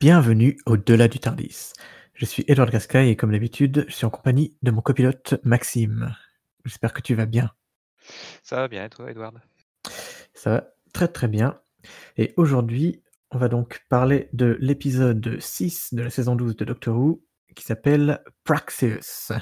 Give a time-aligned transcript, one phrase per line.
[0.00, 1.74] Bienvenue au-delà du Tardis.
[2.14, 6.16] Je suis Edward Gascay et comme d'habitude, je suis en compagnie de mon copilote Maxime.
[6.64, 7.50] J'espère que tu vas bien.
[8.42, 9.38] Ça va bien et toi, Edward
[10.32, 11.60] Ça va très très bien.
[12.16, 16.96] Et aujourd'hui, on va donc parler de l'épisode 6 de la saison 12 de Doctor
[16.96, 17.22] Who
[17.54, 19.32] qui s'appelle Praxeus.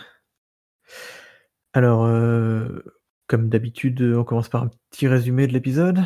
[1.73, 2.80] Alors, euh,
[3.29, 6.05] comme d'habitude, on commence par un petit résumé de l'épisode.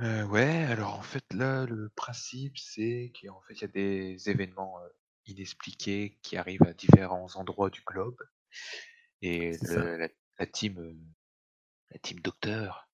[0.00, 4.30] Euh, ouais, alors en fait là, le principe c'est qu'en fait il y a des
[4.30, 4.78] événements
[5.26, 8.16] inexpliqués qui arrivent à différents endroits du globe
[9.20, 9.80] et C'est ça.
[9.80, 10.98] le- la, la team,
[11.90, 12.88] la team Docteur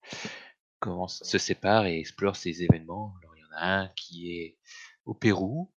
[0.79, 3.15] commence, se sépare et explore ces événements.
[3.21, 4.57] Alors il y en a un qui est
[5.05, 5.71] au Pérou,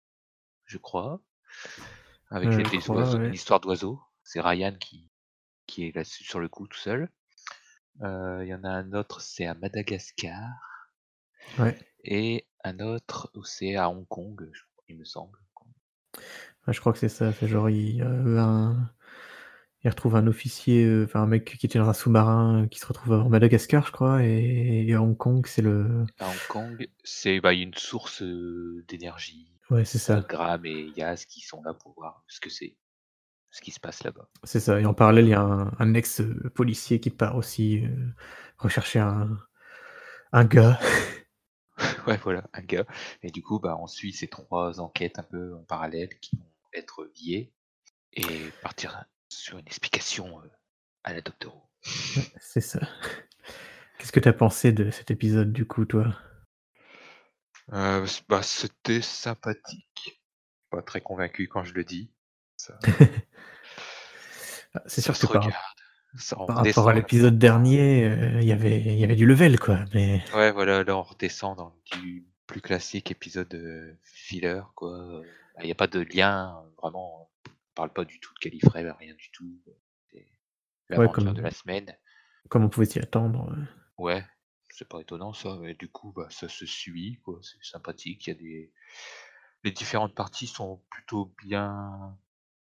[0.66, 1.22] je crois,
[2.30, 3.28] avec les- je des crois, oiseaux- ouais.
[3.28, 4.02] une histoire d'oiseaux.
[4.24, 5.08] C'est Ryan qui,
[5.66, 7.08] qui est là-dessus sur le coup tout seul.
[8.02, 10.48] Euh, Il y en a un autre, c'est à Madagascar.
[11.58, 11.78] Ouais.
[12.04, 15.38] Et un autre où c'est à Hong Kong, je il me semble.
[16.66, 17.32] Ouais, je crois que c'est ça.
[17.32, 18.90] C'est genre, il, euh, un...
[19.84, 22.78] il retrouve un officier, euh, enfin un mec qui était dans un sous-marin euh, qui
[22.80, 26.06] se retrouve en Madagascar, je crois, et, et à Hong Kong, c'est le.
[26.20, 29.50] À Hong Kong, c'est bah, il y a une source euh, d'énergie.
[29.70, 30.26] Ouais, c'est Euh, ça.
[30.28, 32.76] Graham et Yaz qui sont là pour voir ce que c'est,
[33.50, 34.28] ce qui se passe là-bas.
[34.44, 34.80] C'est ça.
[34.80, 38.06] Et en parallèle, il y a un, un ex-policier qui part aussi euh,
[38.58, 39.38] rechercher un,
[40.32, 40.78] un gars.
[42.06, 42.86] ouais, voilà, un gars.
[43.22, 46.50] Et du coup, bah, on suit ces trois enquêtes un peu en parallèle qui vont
[46.74, 47.52] être liées
[48.12, 50.50] et partir sur une explication euh,
[51.04, 51.62] à la Doctor Who.
[52.40, 52.80] C'est ça.
[53.98, 56.16] Qu'est-ce que t'as pensé de cet épisode du coup, toi?
[57.72, 60.22] Euh, bah, c'était sympathique.
[60.70, 62.10] Pas très convaincu quand je le dis.
[62.56, 62.78] Ça,
[64.74, 65.54] Ah, C'est sûr que par, regarde.
[66.16, 69.58] Ça, par rapport à l'épisode dernier, euh, il y avait il y avait du level,
[69.58, 69.84] quoi.
[69.94, 75.22] Mais Ouais, voilà, là on redescend dans du plus classique épisode euh, filler, quoi.
[75.60, 79.14] Il n'y a pas de lien, vraiment, on parle pas du tout de Gallifrey, rien
[79.14, 79.60] du tout.
[80.88, 81.94] C'est ouais, comme, de la semaine.
[82.48, 83.54] comme on pouvait s'y attendre.
[83.96, 84.24] Ouais,
[84.70, 87.38] c'est pas étonnant ça, mais du coup, bah, ça se suit, quoi.
[87.42, 88.26] C'est sympathique.
[88.26, 88.72] Il y a des...
[89.62, 92.16] Les différentes parties sont plutôt bien.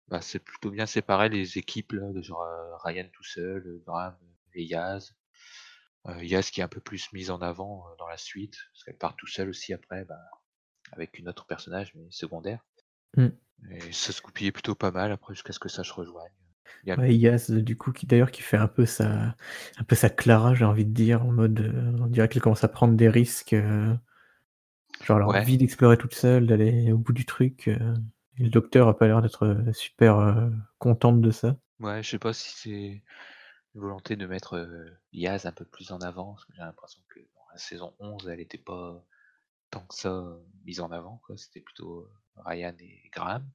[0.08, 3.84] Bah, c'est plutôt bien séparé, les équipes, là, de genre euh, Ryan tout seul, euh,
[3.86, 4.16] Graham
[4.54, 5.16] et Yaz.
[6.08, 8.98] Euh, Yaz qui est un peu plus mise en avant dans la suite, parce qu'elle
[8.98, 10.20] part tout seule aussi après, bah,
[10.92, 12.60] avec une autre personnage, mais secondaire.
[13.18, 13.28] Mm.
[13.72, 16.32] Et ça se goupillait plutôt pas mal après, jusqu'à ce que ça se rejoigne.
[16.84, 19.36] Il y a- Ouais, Yas, euh, du coup, qui d'ailleurs qui fait un peu sa,
[19.78, 21.60] un peu sa Clara, j'ai envie de dire, en mode,
[22.00, 23.96] on dirait qu'elle commence à prendre des risques, euh,
[25.04, 25.40] genre Ouais.
[25.40, 27.70] envie d'explorer toute seule, d'aller au bout du truc.
[28.38, 31.58] Et le docteur a pas l'air d'être euh, super euh, contente de ça.
[31.80, 32.70] Ouais, je sais pas si c'est
[33.76, 37.02] une volonté de mettre euh, Yaz un peu plus en avant, parce que j'ai l'impression
[37.10, 39.04] que dans la saison 11, elle était pas
[39.72, 41.38] tant que ça euh, mise en avant, quoi.
[41.38, 42.08] C'était plutôt
[42.38, 43.50] Ryan et Graham.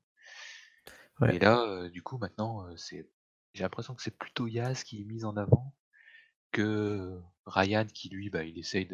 [1.20, 1.36] Ouais.
[1.36, 3.08] Et là, du coup, maintenant, c'est,
[3.52, 5.74] j'ai l'impression que c'est plutôt Yaz qui est mise en avant
[6.52, 8.88] que Ryan qui, lui, bah, il essaye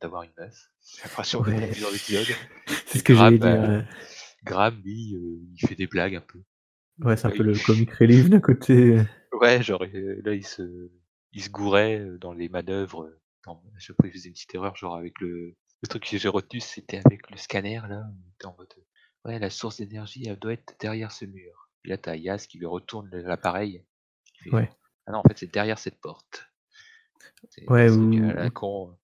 [0.00, 0.70] d'avoir une meuf.
[0.84, 1.52] J'ai l'impression Ouais.
[1.54, 2.36] depuis plusieurs épisodes.
[2.86, 3.86] C'est ce que j'allais Graham, dire.
[4.44, 6.40] Graham, lui, euh, il fait des blagues un peu.
[7.00, 9.00] Ouais, c'est un peu il- le comic relief d'un côté.
[9.32, 10.90] Ouais, genre, euh, là, il se,
[11.32, 13.10] il se gourait euh, dans les manœuvres.
[13.44, 16.60] dans- fois, il faisait une petite erreur, genre avec le, le truc que j'ai retenu,
[16.60, 18.04] c'était avec le scanner, là.
[18.44, 18.72] En mode,
[19.24, 21.70] ouais, la source d'énergie, elle doit être derrière ce mur.
[21.84, 23.84] Et là, t'as Yas qui lui retourne l'appareil.
[24.52, 24.70] Ouais.
[25.06, 26.48] Ah non, en fait, c'est derrière cette porte.
[27.68, 28.94] Ouais, ou-.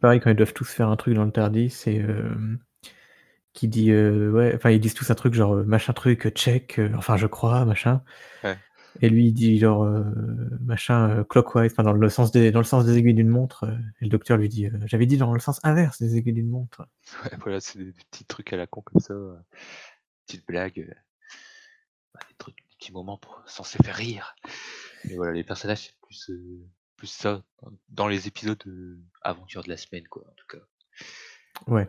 [0.00, 2.34] Pareil, quand ils doivent tous faire un truc dans le Tardis, c'est euh,
[3.56, 6.78] qui dit euh, ouais, enfin ils disent tous un truc genre euh, machin truc check,
[6.78, 8.02] euh, enfin je crois machin.
[8.44, 8.56] Ouais.
[9.00, 10.04] Et lui il dit genre euh,
[10.60, 13.64] machin clockwise, enfin dans le sens des dans le sens des aiguilles d'une montre.
[14.00, 16.86] et le docteur lui dit j'avais dit dans le sens inverse des aiguilles d'une montre.
[17.24, 19.14] Ouais, voilà, c'est des, des petits trucs à la con comme ça.
[20.26, 20.94] Petites blagues.
[22.14, 24.34] bah, des trucs, des petits moments pour, censés faire rire.
[25.04, 26.30] Mais voilà, les personnages, c'est plus,
[26.96, 27.42] plus ça.
[27.88, 30.64] dans- les épisodes euh, Aventure de la semaine, quoi, en tout cas.
[31.66, 31.86] Ouais.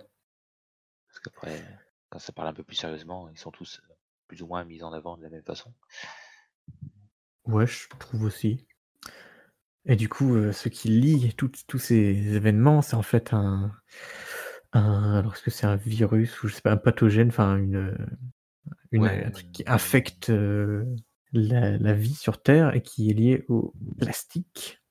[1.30, 1.64] Qu'après,
[2.10, 3.94] quand ça parle un peu plus sérieusement, ils sont tous euh,
[4.28, 5.74] plus ou moins mis en avant de la même façon.
[7.46, 8.66] Ouais, je trouve aussi.
[9.86, 13.72] Et du coup, euh, ce qui lie tous ces événements, c'est en fait un,
[14.74, 17.96] un alors est-ce que c'est un virus ou je sais pas un pathogène, enfin une
[18.92, 20.86] une Ouais, un truc qui affecte euh,
[21.32, 24.82] la, la vie sur Terre et qui est lié au plastique.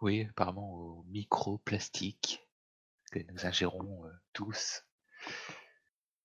[0.00, 2.48] Oui, apparemment au microplastique
[3.12, 4.82] que nous ingérons euh, tous.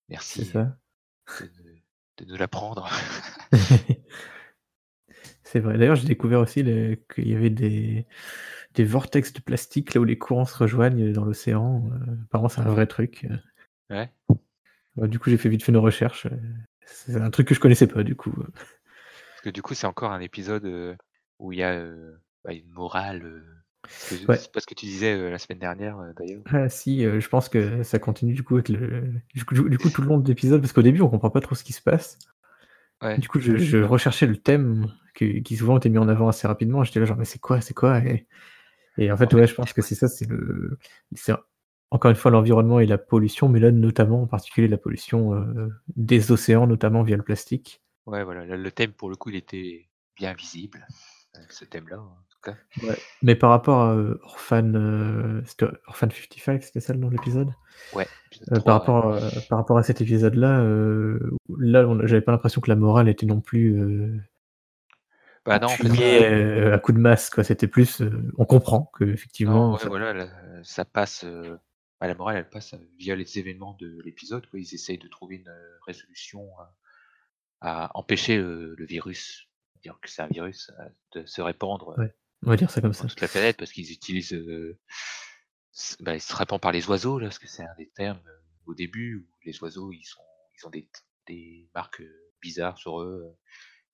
[0.09, 0.77] Merci ça.
[2.17, 2.89] de, nous l'apprendre.
[5.43, 5.77] C'est vrai.
[5.77, 8.05] D'ailleurs, j'ai découvert aussi qu'il y avait des,
[8.73, 11.89] des vortex de plastique là où les courants se rejoignent dans l'océan.
[11.91, 13.25] Euh, apparemment, c'est un vrai truc.
[13.89, 14.11] Ouais.
[14.95, 16.39] Bah, du coup, j'ai fait vite fait nos recherches, heu,
[16.85, 18.33] c'est un truc que je connaissais pas du coup.
[18.33, 20.97] Parce que du coup, c'est encore un épisode, heu,
[21.39, 21.79] où il y a,
[22.43, 23.43] bah, une morale,
[24.09, 24.37] que Ouais.
[24.37, 26.41] c'est pas ce que tu disais, heu, la semaine dernière, heu, d'ailleurs.
[26.45, 29.03] Ah si, heu, je pense que ça continue du coup avec le
[29.33, 31.41] du coup du coup tout le long de l'épisode parce qu'au début on comprend pas
[31.41, 32.19] trop ce qui se passe.
[33.01, 33.17] Ouais.
[33.17, 36.47] Du coup je je recherchais le thème qui qui souvent était mis en avant assez
[36.47, 37.61] rapidement, j'étais là genre: «Mais c'est quoi?
[37.61, 38.25] C'est quoi?» et
[38.97, 40.77] et en fait ouais je pense que c'est ça, c'est le
[41.15, 41.33] c'est
[41.91, 45.33] encore une fois l'environnement et la pollution, mais là notamment en particulier la pollution,
[45.95, 47.81] des océans notamment via le plastique.
[48.05, 50.87] Ouais voilà, le thème pour le coup il était bien visible,
[51.49, 52.57] ce thème-là en tout cas.
[52.81, 57.13] Ouais, mais par rapport à, heu, Orphan, c'était Orphan 55 c'était ça le nom de
[57.13, 57.49] l'épisode?
[57.93, 58.07] Ouais,
[58.51, 58.79] Heu, par 3 ouais.
[58.79, 60.63] rapport, heu, par rapport à cet épisode-là,
[61.59, 64.21] là j'avais pas l'impression que la morale était non plus,
[65.45, 68.03] Bah non, en fait à coups de masse quoi, c'était plus,
[68.37, 68.91] on comprend
[69.41, 70.27] non, ouais ça voilà, là,
[70.63, 71.25] ça passe,
[71.99, 74.45] bah, la morale elle passe, via les événements de l'épisode.
[74.53, 75.53] Ils essayent de trouver une,
[75.85, 76.73] résolution à
[77.61, 79.49] à empêcher, le virus,
[79.81, 80.71] dire que c'est un virus,
[81.13, 82.13] de se répandre, Ouais,
[82.45, 83.07] on va dire ça comme ça.
[83.07, 84.79] toute la planète parce qu'ils utilisent, heu,
[85.73, 88.41] s bah, se répand par les oiseaux là, parce que c'est un des termes, heu,
[88.65, 90.21] au début où les oiseaux ils sont
[90.57, 90.89] ils ont des
[91.27, 93.37] des marques, heu, bizarres sur eux, heu,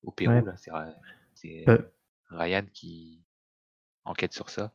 [0.04, 0.46] au Pérou Ouais.
[0.46, 0.72] là, c'est
[1.68, 1.94] Heu
[2.32, 3.24] Ryan qui
[4.06, 4.74] enquête sur ça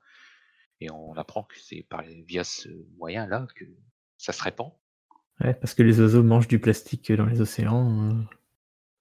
[0.80, 2.68] et on apprend que c'est par via ce
[2.98, 3.64] moyen-là que
[4.18, 4.72] ça se répand.
[5.40, 8.24] Ouais, parce que les oiseaux mangent du plastique, dans les océans, heu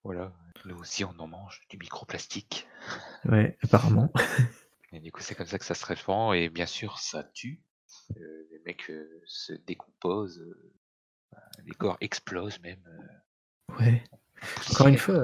[0.04, 0.34] Voilà,
[0.68, 2.68] nous aussi on en mange du microplastique.
[3.26, 4.12] Ouais, apparemment.
[4.92, 7.62] Et du coup, c'est comme ça que ça se répand et bien sûr ça tue,
[8.18, 10.74] heu, les mecs, heu, se décomposent, heu,
[11.32, 12.84] bah, les corps explosent même,
[13.80, 14.04] Ouais.
[14.58, 15.24] en Encore une fois,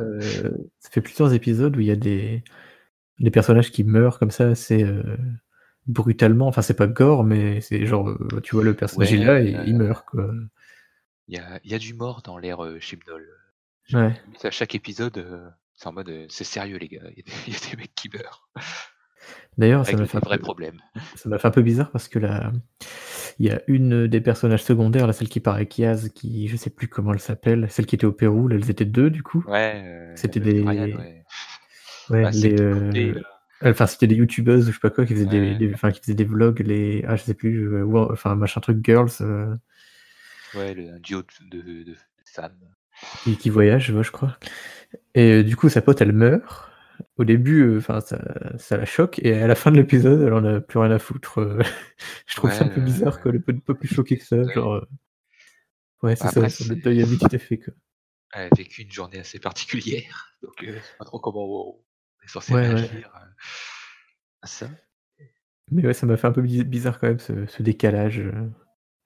[0.80, 2.44] ça fait plusieurs épisodes où il y a des
[3.20, 5.04] des personnages qui meurent comme ça assez, heu,
[5.88, 9.28] brutalement, enfin c'est pas gore, mais c'est genre, tu vois le personnage il est Ouais,
[9.28, 10.34] là et il meurt quoi.
[11.28, 13.28] il y a il y a du mort dans l'ère, Chibnall,
[13.92, 14.14] Ouais.
[14.44, 17.24] à chaque épisode, heu, c'est en mode, heu: «C'est sérieux les gars, il y a
[17.24, 18.50] des il y a des mecs qui meurent».
[19.58, 20.82] D'ailleurs, ça m'a fait un vrais peu problèmes.
[21.16, 22.52] ça m'a fait un peu bizarre parce que la
[23.40, 26.58] il y a une des personnages secondaires, là, celle qui part avec Yaz, qui je
[26.58, 29.24] sais plus comment elle s'appelle, celle qui était au Pérou, là, elles étaient 2 du
[29.24, 29.46] coup.
[29.46, 31.24] Ouais, la C'était Ryan, des ouais.
[32.10, 33.22] ouais, Ah les, là.
[33.64, 35.58] enfin c'était des youtubeuses ou je sais pas quoi qui faisaient des Ouais.
[35.58, 39.12] des enfin qui faisaient des vlogs, les ah je sais plus, enfin machin truc girls,
[40.54, 41.96] Ouais, le un duo de de de
[42.26, 42.74] femmes.
[43.24, 44.38] Qui qui ouais, je crois
[45.16, 46.70] et heu, du coup sa pote elle meurt.
[47.18, 48.20] Au début, heu, enfin ça
[48.58, 51.00] ça la choque et à la fin de l'épisode, elle en a plus rien à
[51.00, 51.40] foutre,
[52.28, 54.48] je trouve ça Ouais, un peu bizarre quoi, elle est pas plus choquée que ça,
[54.48, 54.54] deuil.
[54.54, 54.82] genre, heu
[56.04, 57.74] ouais c'est Après ça, son c'est deuil a vite été fait quoi.
[58.34, 62.54] elle a vécu une journée assez particulière, donc sais pas trop comment on est censé
[62.54, 62.90] Ouais, ouais.
[62.92, 63.12] réagir,
[64.42, 64.70] à ça.
[65.72, 68.22] Mais ouais, ça m'a fait un peu bi bizarre quand même ce ce décalage,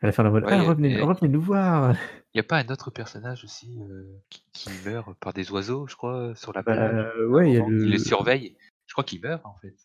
[0.02, 1.96] à la fin, est en mode: Ouais, «Ah il a revenez nous voir!»
[2.34, 5.88] il y a pas un autre personnage aussi, heu, qui qui meurt par des oiseaux,
[5.88, 7.98] je crois, sur la plage, Bah, à un ouais, il y a moment, qui les
[7.98, 8.58] le surveille?
[8.86, 9.76] Je crois qu'il meurt, en fait.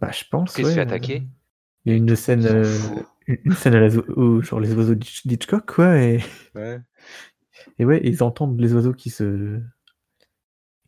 [0.00, 1.28] bah, je pense cas, il se ouais, fait attaquer?
[1.86, 4.94] Il y a une le scène, u une scène à la au genre les oiseaux
[4.94, 6.20] d'Hitch d'Hitchcock quoi et
[6.54, 6.80] Ouais.
[7.78, 9.60] et ouais, ils entendent les oiseaux qui se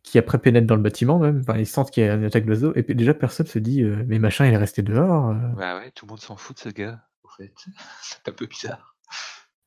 [0.03, 2.45] qui après pénètrent dans le bâtiment même, enfin ils sentent qu'il y a une attaque
[2.45, 5.77] d'oiseaux et déjà personne se dit, heu: «Mais machin il est resté dehors, heu» Bah,
[5.79, 7.53] ouais, tout le monde s'en fout de ce gars, fait.
[8.01, 8.95] C'est un peu bizarre.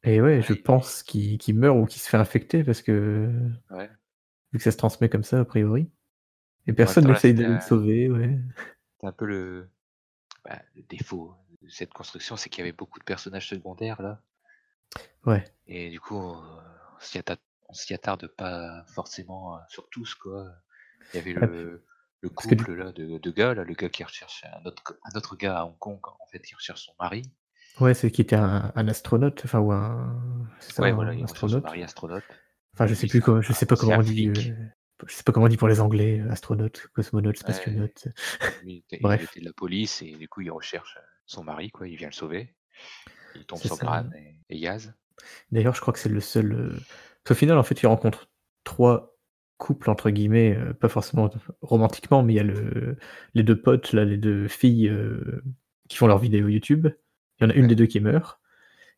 [0.02, 3.30] et ouais, je pense qu'il meurt ou qu'il se fait infecter parce que
[3.70, 3.90] ouais.
[4.52, 5.90] vu que ça se transmet comme ça a priori
[6.66, 8.38] et personne n'essaye d'aller le sauver, ouais.
[8.92, 9.70] c'était un peu le
[10.44, 14.22] bah, le défaut de cette construction, c'est qu'il y avait beaucoup de personnages secondaires, là
[15.26, 15.44] Ouais.
[15.66, 16.42] et du coup, on
[17.68, 20.46] on s'y attarde pas forcément, heu, sur tous, quoi.
[21.12, 21.84] Il y avait Ah le
[22.22, 25.36] que couple là de de gars là, le gars qui recherche un autre un autre
[25.36, 27.22] gars à Hong Kong, en fait, il recherche son mari.
[27.80, 30.14] Ouais, c'est qui était un un astronaute, enfin ou un
[30.60, 31.64] c'est ça, Ouais, voilà, un astronaute.
[31.64, 32.24] mari astronaute
[32.74, 34.52] Enfin, je sais plus comment je sais un pas comment on dit, flic.
[35.06, 38.08] je sais pas comment on dit pour les anglais, heu, astronaute, cosmonaute, spationaute,
[38.64, 41.04] lui, il était il bref, était de la police et du coup, il recherche, heu,
[41.26, 42.54] son mari, quoi, il vient le sauver.
[43.36, 43.84] Il tombe sur ça.
[43.84, 44.94] Gran et et Yaz.
[45.52, 46.76] D'ailleurs, je crois que c'est le seul,
[47.24, 48.28] qu'au final, en fait, il rencontre
[48.64, 49.16] 3
[49.58, 51.30] «couples» entre guillemets, pas forcément
[51.62, 52.96] romantiquement, mais il y a le
[53.34, 54.92] les 2 potes là, les 2 filles,
[55.88, 56.88] qui font leurs vidéos YouTube.
[57.44, 58.40] Il y en a une Ouais, des 2 qui meurt.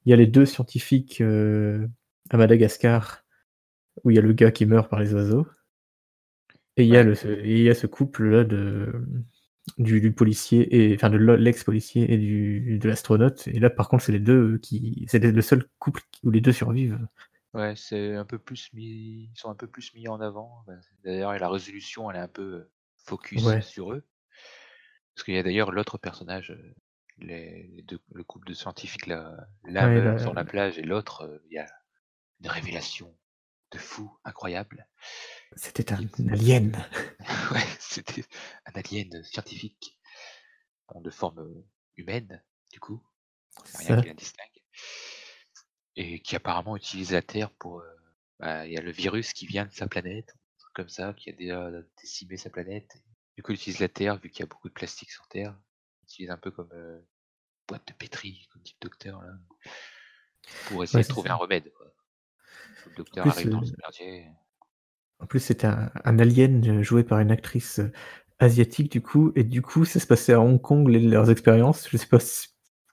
[0.06, 1.88] Il y a les 2 scientifiques, heu,
[2.30, 3.24] à Madagascar,
[4.04, 5.46] où il y a le gars qui meurt par les oiseaux.
[6.76, 7.14] Et il y a le
[7.46, 8.92] il y a ce couple-là de,
[9.78, 14.04] du du policier et enfin de l'ex-policier et du de l'astronaute et là par contre
[14.04, 16.98] c'est les 2 qui c'est le seul couple où les 2 survivent.
[17.54, 20.62] ouais, c'est un peu plus mis ils sont un peu plus mis en avant.
[20.66, 20.74] Bah,
[21.04, 24.04] d'ailleurs la résolution, elle est un peu, heu, focus Ouais, sur eux.
[25.14, 26.56] Parce qu'il y a d'ailleurs l'autre personnage,
[27.18, 31.42] les les 2 le couple de scientifiques là, ouais, sur la plage et l'autre, heu,
[31.46, 31.66] il y a
[32.40, 33.18] une révélation
[33.72, 34.88] de fou, incroyable.
[35.56, 36.72] C'était un alien.
[37.52, 38.24] Ouais, c'était
[38.66, 39.98] un alien scientifique,
[40.88, 43.02] bon, de forme, heu, humaine, du coup,
[43.74, 44.62] rien qui la distingue
[45.96, 47.96] et qui apparemment utilise la Terre pour, heu,
[48.38, 51.14] bah, il y a le virus qui vient de sa planète, un truc comme ça,
[51.14, 51.70] qui a déjà
[52.00, 52.96] décimé sa planète.
[53.36, 55.58] Du coup, il utilise la Terre vu qu'il y a beaucoup de plastique sur Terre.
[56.08, 57.04] Il utilise un peu comme, heu,
[57.68, 59.32] boîte de pétri, comme dit le docteur là,
[60.64, 61.30] pour essayer Ouais, de trouver ça.
[61.30, 61.86] un remède, quoi.
[62.86, 64.28] Le docteur plus, arrive dans le merdier.
[65.20, 67.80] en plus, c'était un un alien, heu, joué par une actrice,
[68.40, 71.88] asiatique du coup et du coup, ça se passait à Hong Kong les leurs expériences.
[71.90, 72.18] Je sais pas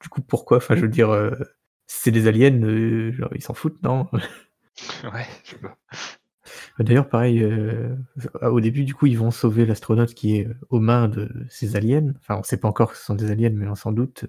[0.02, 1.38] du coup pourquoi, enfin je veux dire, heu,
[1.88, 4.08] c'est des aliens, genre ils s'en foutent, non?
[5.04, 5.78] Ouais, je sais pas.
[6.80, 7.96] D'ailleurs pareil, heu,
[8.42, 11.76] au début du coup, ils vont sauver l'astronaute qui est, heu, aux mains de ces
[11.76, 12.14] aliens.
[12.20, 14.26] Enfin, on sait pas encore que ce sont des aliens, mais on s'en doute,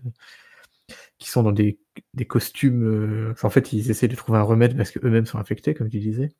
[1.19, 1.79] qui sont dans des
[2.15, 5.75] des costumes, enfin en fait, ils essaient de trouver un remède parce qu'eux-mêmes sont infectés
[5.75, 6.31] comme tu disais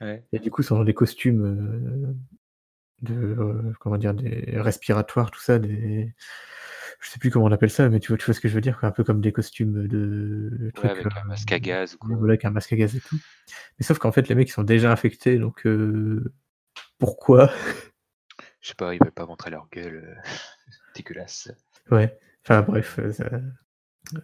[0.00, 0.24] Ouais.
[0.32, 2.16] et du coup, ils sont dans des costumes,
[3.02, 4.14] de, comment dire?
[4.14, 6.14] Des respiratoires, tout ça, des
[7.00, 8.54] je sais plus comment on appelle ça, mais tu vois tu vois ce que je
[8.54, 8.88] veux dire quoi?
[8.88, 12.16] Un peu comme des costumes, de Ouais, trucs, avec un masque à gaz ou quoi.
[12.16, 13.18] voilà, avec un masque à gaz et tout.
[13.78, 16.32] Mais sauf qu'en fait, les mecs ils sont déjà infectés donc heu,
[16.98, 17.52] pourquoi?
[18.60, 20.16] Je sais pas, ils veulent pas montrer leur gueule, heu,
[20.94, 21.50] dégueulasse.
[21.90, 23.28] Ouais, enfin bref, ça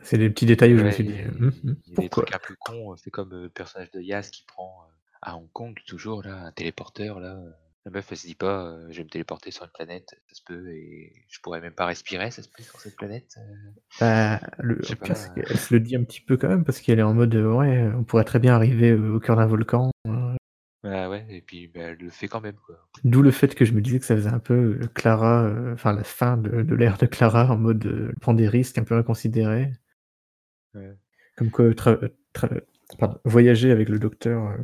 [0.02, 2.11] c'est des petits détails où je me suis dit: «Mmh mh, il y a des
[2.11, 4.87] pourquoi?» trucs un peu cons, c'est comme, le personnage de Yaz qui prend,
[5.23, 7.38] à Hong Kong toujours là, un téléporteur là,
[7.85, 10.35] la meuf elle se dit pas, heu: «Je vais me téléporter sur une planète, ça
[10.37, 13.75] se peut et je pourrais même pas respirer, ça se peut sur cette planète?» heu,
[14.00, 16.37] Bah, le je sais pire pas, c'est heu qu'elle se le dit un petit peu
[16.37, 19.21] quand même parce qu'elle est en mode, heu: «Ouais, on pourrait très bien arriver, au
[19.21, 20.35] cœur d'un volcan», heu
[20.85, 22.87] Bah, ouais et puis, bah, elle le fait quand même quoi.
[23.05, 26.05] D'où le fait que je me disais que ça faisait un peu, Clara, enfin la
[26.05, 29.73] fin de de l'ère de Clara en mode, elle prend des risques un peu inconsidérés.
[30.75, 30.97] Ouais.
[31.37, 32.49] Comme quoi tra heu, tra
[32.99, 34.57] pardon, voyager avec le docteur,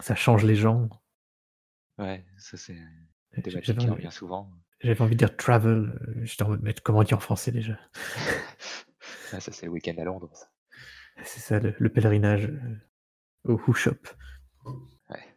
[0.00, 0.88] ça change les gens.
[1.98, 4.50] Ouais, ça c'est une thématique j'avais qui envie revient souvent.
[4.80, 7.52] j'avais envie de dire travel, heu, j'étais en mode: «Mais comment on dit en français
[7.52, 7.78] déjà?»
[9.32, 10.50] Ah ça c'est le week-end à Londres ça.
[11.24, 12.80] C'est ça le le pèlerinage, heu,
[13.44, 13.98] au Who Shop.
[15.10, 15.36] Ouais.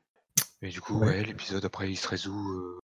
[0.62, 1.08] Et du coup, Ouais.
[1.08, 2.80] ouais, l'épisode après il se résout, heu,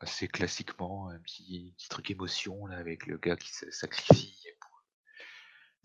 [0.00, 4.82] assez classiquement, un petit petit truc émotion là avec le gars qui se sacrifie pour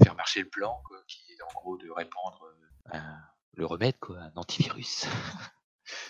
[0.04, 2.44] faire marcher le plan quoi, qui est en gros de répandre,
[2.92, 3.18] un
[3.54, 5.06] le remède quoi, un antivirus.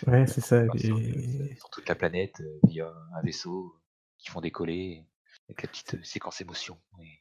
[0.06, 3.74] Ouais, c'est ça et sur toute la planète, heu, via un vaisseau
[4.18, 5.04] qu'ils font décoller
[5.48, 7.18] avec la petite, heu, séquence émotion et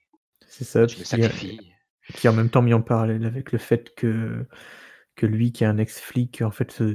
[0.48, 1.71] c'est ça, je me qui, sacrifie.
[2.15, 4.45] qui est en même temps mis en parallèle avec le fait que
[5.15, 6.93] que lui qui est un ex-flic en fait, je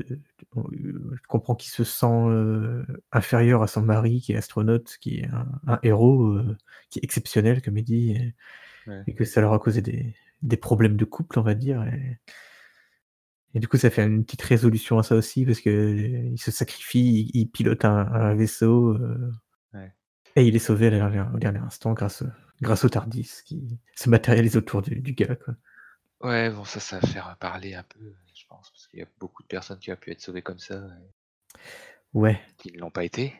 [1.29, 2.07] comprends qu'il se sent,
[3.12, 6.38] inférieur à son mari qui est astronaute, qui est un un héros,
[6.91, 8.35] qui est exceptionnel comme il dit et
[8.87, 9.03] Ouais.
[9.07, 12.19] et que ça leur a causé des des problèmes de couple on va dire et
[13.54, 17.30] et du coup ça fait une petite résolution à ça aussi parce qu'il se sacrifie,
[17.34, 18.99] il il pilote un un vaisseau,
[19.75, 19.92] Ouais.
[20.37, 22.23] et il est sauvé au dernier instant grâce,
[22.61, 25.54] grâce au TARDIS qui se matérialise autour du du gars quoi.
[26.20, 29.06] Ouais, bon ça, ça va faire parler un peu, je pense, parce qu'il y a
[29.20, 31.12] beaucoup de personnes qui auraient pu être sauvées comme ça et
[32.14, 32.40] Ouais.
[32.56, 33.32] qui ne l'ont pas été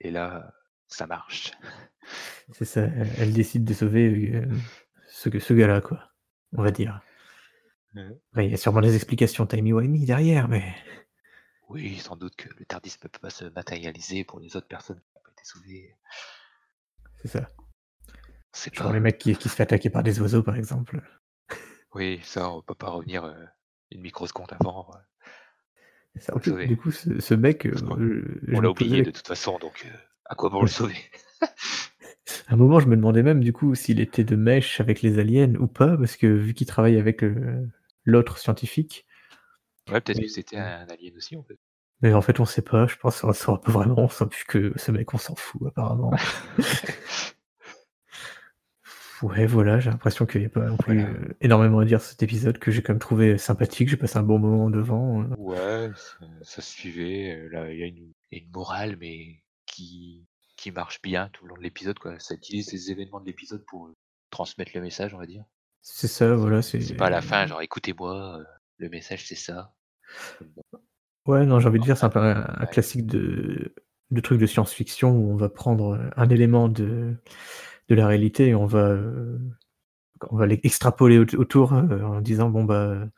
[0.00, 0.52] et là,
[0.88, 1.52] ça marche.
[2.52, 2.82] C'est ça,
[3.18, 4.48] elle décide de sauver, heu,
[5.08, 6.10] ce ce gars-là, quoi,
[6.52, 7.00] on va dire.
[7.94, 8.20] Mmh.
[8.32, 10.74] Après, il y a sûrement des explications timey-wimey derrière, mais
[11.70, 15.00] Oui, sans doute que le TARDIS ne peut pas se matérialiser pour les autres personnes
[15.00, 15.96] qui n'ont pas été sauvées.
[17.22, 17.48] c'est ça.
[18.52, 18.98] Sait Genre les pas.
[18.98, 21.00] mecs qui qui se fait attaquer par des oiseaux, par exemple.
[21.94, 23.46] Oui, ça, on peut pas revenir, heu,
[23.92, 24.98] une microseconde avant, heu,
[26.16, 26.66] Ça en pour le plus, sauver.
[26.66, 28.20] du coup, ce ce mec, heu,
[28.52, 30.96] on l'a posais oublié de toute façon, donc heu, à quoi bon le sauver?
[32.48, 35.18] À un moment, je me demandais même, du coup, s'il était de mèche avec les
[35.18, 37.68] aliens ou pas, parce que vu qu'il travaille avec, heu,
[38.04, 39.06] l'autre scientifique
[39.88, 41.58] Ouais, peut-être que c'était un alien aussi, en fait.
[42.00, 44.72] mais en fait, on sait pas, je pense qu'on saura pas vraiment, enfin, vu que
[44.76, 46.12] ce mec, on s'en fout apparemment.
[49.22, 51.10] Ouais, voilà, j'ai l'impression qu'il y a pas non plus, Voilà.
[51.18, 53.88] heu, énormément à dire sur cet épisode que j'ai quand même trouvé sympathique.
[53.90, 55.24] J'ai passé un bon moment devant.
[55.36, 60.26] Ouais, ça ça se suivait, là, il y a une morale, mais qui
[60.56, 62.18] qui marche bien tout le long de l'épisode, quoi.
[62.18, 63.90] Ça utilise les événements de l'épisode pour,
[64.30, 65.44] transmettre le message, on va dire.
[65.84, 68.46] C'est ça, voilà, C'est pas à la fin, genre: «Écoutez-moi, heu,
[68.78, 69.72] le message c'est ça».
[71.26, 73.74] Ouais, non, j'ai envie de dire, c'est un peu un classique de
[74.10, 77.14] de truc de science-fiction où on va prendre, heu, un élément de
[77.88, 79.40] de la réalité et on va, heu,
[80.30, 83.08] on va l'extrapoler aut autour, en disant: «Bon, bah,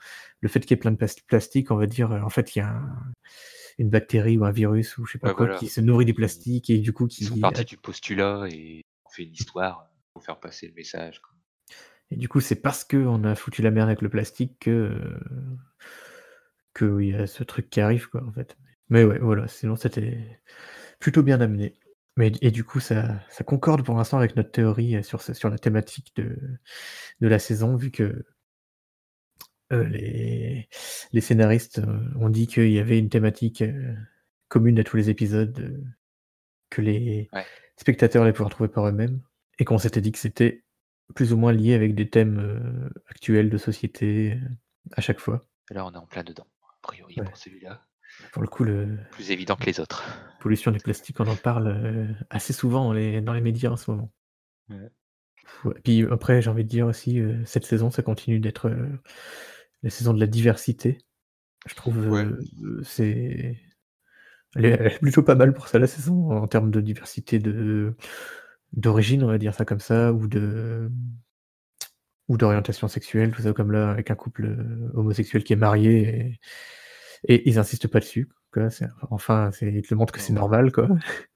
[0.40, 2.60] le fait qu'il y ait plein de plas plastique, on va dire, en fait, il
[2.60, 3.12] y a un
[3.78, 5.58] une bactérie ou un virus ou je sais pas ouais, quoi voilà.
[5.58, 8.82] qui se nourrit du plastique et du coup ils sont qui partis du postulat et
[9.04, 11.34] ont fait une histoire, pour faire passer le message, quoi.
[12.12, 15.18] Et du coup, c'est parce qu'on a foutu la merde avec le plastique que,
[16.76, 18.56] qu'il y a ce truc qui arrive, quoi, en fait.
[18.90, 20.40] Mais ouais, voilà, sinon c'était
[20.98, 21.74] plutôt bien amené.
[22.16, 25.58] Mais et du coup, ça ça concorde pour l'instant avec notre théorie, sur sur la
[25.58, 26.36] thématique de
[27.20, 28.24] de la saison, vu que
[29.72, 30.68] euh, les
[31.12, 31.80] les scénaristes,
[32.16, 33.64] ont dit qu'il y avait une thématique,
[34.48, 35.82] commune à tous les épisodes,
[36.70, 37.28] que les
[37.78, 39.20] spectateurs allaient pouvoir trouver par eux-mêmes
[39.58, 40.64] et qu'on s'était dit que c'était
[41.14, 44.38] plus ou moins lié avec des thèmes, actuels de société,
[44.92, 45.46] à chaque fois.
[45.70, 47.86] là, on est en plein dedans, a priori pour celui-là.
[48.32, 50.04] Pour le coup, le Plus évident que les autres.
[50.40, 53.90] pollution du plastique, on en parle, assez souvent dans les dans les médias en ce
[53.90, 54.12] moment.
[54.68, 55.74] Ouais.
[55.82, 58.70] Puis après, j'ai envie de dire aussi, cette saison, ça continue d'être,
[59.82, 60.98] la saison de la diversité.
[61.66, 62.36] Je trouve,
[62.82, 63.58] c'est
[64.54, 67.94] elle est plutôt pas mal pour ça la saison, en termes de diversité de
[68.72, 70.90] d'origine, on va dire ça comme ça, ou de
[72.28, 74.56] ou d'orientation sexuelle, tout ça, comme là, avec un couple,
[74.94, 76.38] homosexuel qui est marié
[77.28, 78.68] et ils insistent pas dessus, quoi.
[79.10, 80.88] enfin, ils te montrent que c'est normal, quoi.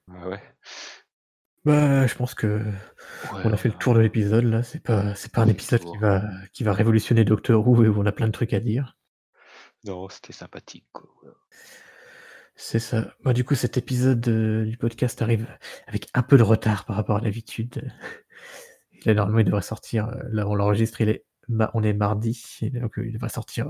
[0.09, 0.43] Ouais, ouais.
[1.65, 5.43] Bah, je pense qu'on a fait le tour de l'épisode là, c'est pas c'est pas
[5.43, 8.33] un épisode qui va qui va révolutionner Doctor Who et où on a plein de
[8.33, 8.97] trucs à dire.
[9.85, 11.11] Non, c'était sympathique, quoi,
[12.57, 13.15] C'est ça.
[13.23, 15.47] Bah, du coup, cet épisode, du podcast arrive
[15.87, 17.93] avec un peu de retard par rapport à l'habitude.
[19.05, 21.25] Là, normalement, il devrait sortir, là, on l'enregistre, il est
[21.75, 23.69] on est mardi donc, il devrait sortir,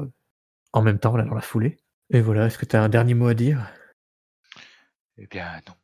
[0.73, 1.77] en même temps, là, dans la foulée.
[2.09, 3.71] Et voilà, est-ce que tu as un dernier mot à dire?
[5.19, 5.75] Eh bien, non.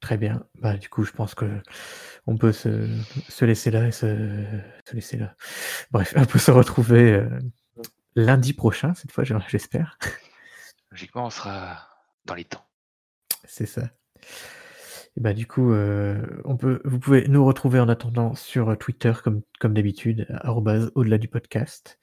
[0.00, 0.46] Très bien.
[0.54, 2.88] Bah, du coup, je pense qu'on peut se
[3.28, 4.46] se laisser là et se
[4.88, 5.34] se laisser là.
[5.90, 7.22] Bref, on peut se retrouver,
[8.14, 9.98] lundi prochain, cette fois, j'espère.
[10.94, 11.88] Logiquement, on sera
[12.24, 12.64] dans les temps.
[13.42, 13.90] C'est ça.
[15.16, 19.42] Et bah, du coup, on peut vous pouvez nous retrouver en attendant sur, Twitter comme
[19.58, 20.28] comme d'habitude,
[20.94, 21.98] au-delà du podcast.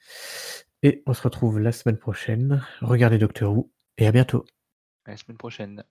[0.82, 2.62] Et on se retrouve la semaine prochaine.
[2.82, 4.44] Regardez Docteur Who et à bientôt.
[5.06, 5.84] À la semaine prochaine.